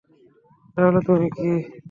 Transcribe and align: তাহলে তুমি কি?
তাহলে 0.77 0.99
তুমি 1.07 1.27
কি? 1.35 1.49